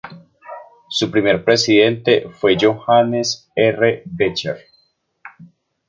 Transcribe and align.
Su 0.89 1.11
primer 1.11 1.43
presidente 1.43 2.27
fue 2.31 2.57
Johannes 2.59 3.51
R. 3.55 4.01
Becher. 4.07 4.57